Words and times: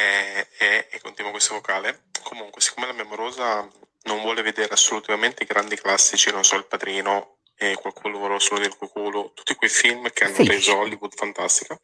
e, 0.00 0.48
e, 0.58 0.88
e 0.90 1.00
continuo 1.00 1.30
questo 1.30 1.54
vocale. 1.54 2.04
Comunque, 2.22 2.60
siccome 2.60 2.86
la 2.86 2.92
mia 2.92 3.04
morosa 3.04 3.68
non 4.02 4.20
vuole 4.22 4.42
vedere 4.42 4.72
assolutamente 4.72 5.42
i 5.42 5.46
grandi 5.46 5.76
classici, 5.76 6.30
non 6.30 6.44
so, 6.44 6.56
Il 6.56 6.66
Padrino 6.66 7.36
e 7.62 7.74
Qualcuno 7.74 8.16
vorrà 8.18 8.38
solo 8.38 8.60
del 8.60 8.74
cuculo, 8.74 9.32
tutti 9.34 9.54
quei 9.54 9.68
film 9.68 10.08
che 10.10 10.24
hanno 10.24 10.34
Sì. 10.36 10.46
reso 10.48 10.78
Hollywood 10.78 11.14
fantastica, 11.14 11.78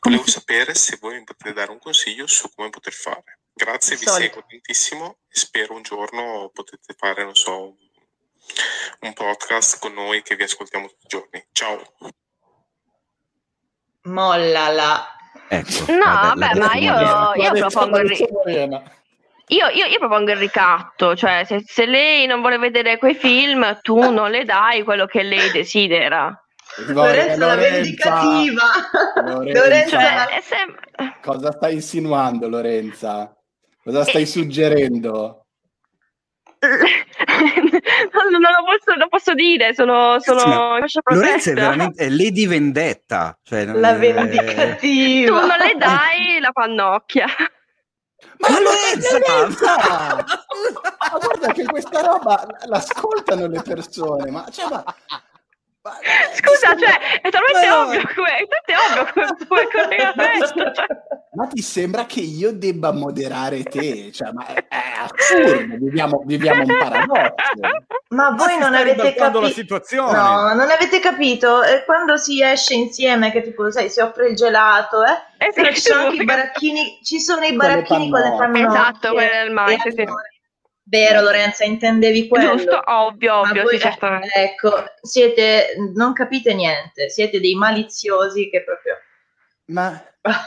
volevo 0.00 0.26
sapere 0.26 0.74
se 0.74 0.96
voi 0.98 1.18
mi 1.18 1.24
potete 1.24 1.52
dare 1.52 1.70
un 1.70 1.78
consiglio 1.78 2.26
su 2.26 2.48
come 2.54 2.70
poter 2.70 2.94
fare. 2.94 3.40
Grazie, 3.52 3.96
vi 3.96 4.06
seguo 4.06 4.42
tantissimo 4.48 5.18
e 5.28 5.38
spero 5.38 5.74
un 5.74 5.82
giorno 5.82 6.50
potete 6.54 6.94
fare, 6.96 7.24
non 7.24 7.34
so, 7.34 7.62
un, 7.62 7.76
un 9.00 9.12
podcast 9.12 9.78
con 9.78 9.92
noi 9.92 10.22
che 10.22 10.34
vi 10.34 10.44
ascoltiamo 10.44 10.86
tutti 10.88 11.04
i 11.04 11.08
giorni. 11.08 11.46
Ciao! 11.52 11.94
Mollala. 14.04 15.11
Ecco, 15.54 15.92
No, 15.92 15.98
vabbè, 16.04 16.54
vabbè, 16.54 16.58
ma 16.58 16.74
io- 16.76 17.42
io 17.42 17.52
propongo 17.52 17.98
il. 17.98 18.10
Io, 19.48 19.66
io- 19.68 19.84
io 19.86 19.98
propongo 19.98 20.30
il 20.30 20.38
ricatto, 20.38 21.14
cioè 21.14 21.44
se, 21.44 21.62
se 21.66 21.84
lei 21.84 22.24
non 22.26 22.40
vuole 22.40 22.56
vedere 22.56 22.96
quei 22.96 23.14
film, 23.14 23.78
tu 23.82 23.96
non 24.10 24.30
le 24.30 24.44
dai 24.44 24.82
quello 24.82 25.04
che 25.04 25.22
lei 25.22 25.50
desidera. 25.50 26.34
Lorenzo 26.86 27.38
la 27.44 27.54
vendicativa. 27.56 28.62
Lorenzo 29.26 29.90
Cioè, 29.90 30.02
la- 30.02 30.28
è 30.28 30.40
sem- 30.40 30.74
Cosa 31.20 31.52
stai 31.52 31.74
insinuando, 31.74 32.48
Lorenza? 32.48 33.30
Cosa 33.84 34.04
stai 34.04 34.24
suggerendo? 34.24 35.41
Non, 36.62 38.30
non 38.30 38.40
lo 38.40 38.64
posso, 38.64 38.96
non 38.96 39.08
posso 39.08 39.34
dire, 39.34 39.74
sono, 39.74 40.20
sono 40.20 40.38
Sì, 40.38 40.46
ma 40.48 40.74
in 40.76 40.80
fascia 40.80 41.00
Lorenzo 41.04 41.50
è 41.50 41.54
veramente 41.54 42.04
è 42.04 42.08
Lady 42.08 42.46
Vendetta. 42.46 43.36
Cioè, 43.42 43.64
La 43.64 43.94
è- 43.94 43.98
vendicativa. 43.98 45.40
Tu 45.40 45.46
non 45.46 45.58
le 45.58 45.74
dai 45.76 46.38
la 46.40 46.52
pannocchia. 46.52 47.26
Ma 48.38 48.48
Lorenza! 48.60 49.18
Lorenza! 49.18 49.76
Ma 49.76 51.18
guarda 51.18 51.52
che 51.52 51.64
questa 51.64 52.00
roba 52.00 52.46
l'ascoltano 52.66 53.46
le 53.48 53.62
persone, 53.62 54.30
ma, 54.30 54.44
cioè, 54.50 54.68
ma, 54.68 54.84
ma- 54.84 55.98
Scusa, 56.34 56.76
cioè, 56.76 57.20
è 57.20 57.28
talmente 57.28 57.68
Ma 57.68 57.82
ovvio 57.82 58.02
come, 58.14 58.36
è 58.36 58.46
talmente 58.46 58.74
ovvio 58.76 59.12
come, 59.12 59.46
come 59.48 59.68
collegamento. 59.72 60.72
Cioè. 60.72 60.86
Ma 61.34 61.46
ti 61.46 61.62
sembra 61.62 62.04
che 62.04 62.20
io 62.20 62.52
debba 62.52 62.92
moderare 62.92 63.62
te? 63.62 64.12
Cioè, 64.12 64.32
ma 64.32 64.46
è, 64.48 64.66
è 64.68 64.82
assurdo, 64.98 65.76
viviamo, 65.78 66.22
viviamo 66.26 66.60
un 66.60 66.76
paradosso. 66.78 67.34
Ma 68.08 68.30
voi 68.32 68.50
si 68.50 68.58
non 68.58 68.74
avete 68.74 68.90
ribaltando 68.90 69.40
la 69.40 69.48
capito. 69.48 69.60
situazione. 69.60 70.12
No, 70.12 70.52
non 70.52 70.70
avete 70.70 71.00
capito. 71.00 71.62
Eh, 71.62 71.84
quando 71.86 72.18
si 72.18 72.42
esce 72.42 72.74
insieme, 72.74 73.32
che 73.32 73.40
tipo, 73.40 73.70
sai, 73.70 73.88
si 73.88 74.00
offre 74.00 74.28
il 74.28 74.36
gelato, 74.36 75.02
eh? 75.02 75.46
Eh 75.46 75.52
Però 75.54 75.70
ci 75.72 75.80
sono 75.80 76.02
anche 76.02 76.22
i 76.22 76.24
baracchini, 76.24 76.98
ci 77.02 77.18
sono 77.18 77.40
i 77.44 77.56
Con 77.56 77.56
le 77.56 77.56
baracchini 77.56 78.10
con 78.10 78.20
le 78.20 78.34
pannocchie. 78.36 78.66
Esatto, 78.66 79.12
quello 79.12 79.32
del 79.32 79.50
mais, 79.52 79.84
E 79.86 79.90
sì. 79.90 80.04
Vero, 80.84 81.22
Lorenza, 81.22 81.64
intendevi 81.64 82.28
quello. 82.28 82.56
Giusto, 82.56 82.78
ovvio, 82.84 83.32
Ma 83.32 83.40
ovvio, 83.40 83.62
voi- 83.62 83.76
sì, 83.76 83.80
certamente. 83.80 84.34
Ecco, 84.34 84.84
siete, 85.00 85.68
non 85.94 86.12
capite 86.12 86.52
niente, 86.52 87.08
siete 87.08 87.40
dei 87.40 87.54
maliziosi 87.54 88.50
che 88.50 88.62
proprio... 88.62 88.81
Ma, 89.72 90.00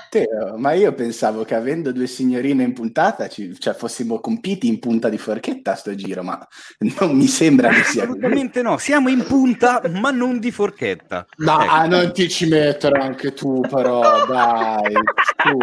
Teo, 0.10 0.56
ma 0.58 0.72
io 0.72 0.94
pensavo 0.94 1.44
che 1.44 1.54
avendo 1.54 1.92
due 1.92 2.08
signorine 2.08 2.64
in 2.64 2.72
puntata 2.72 3.28
ci, 3.28 3.60
cioè, 3.60 3.74
fossimo 3.74 4.22
compiti 4.22 4.68
in 4.68 4.80
punta 4.80 5.10
di 5.10 5.18
forchetta 5.18 5.74
a 5.74 5.76
sto 5.76 5.94
giro, 5.96 6.24
ma 6.24 6.48
non 7.00 7.18
mi 7.18 7.28
sembra 7.28 7.68
che 7.68 7.84
sia. 7.84 8.04
Assolutamente 8.04 8.62
no, 8.62 8.78
siamo 8.78 9.10
in 9.10 9.26
punta, 9.26 9.82
ma 9.90 10.12
non 10.12 10.40
di 10.40 10.52
forchetta. 10.52 11.26
No, 11.38 11.60
Ecco. 11.62 11.72
ah, 11.72 11.88
non 11.88 12.14
ti 12.14 12.30
ci 12.30 12.48
mettere 12.48 13.00
anche 13.02 13.34
tu, 13.34 13.60
però, 13.70 14.26
dai. 14.26 14.94
su. 15.44 15.58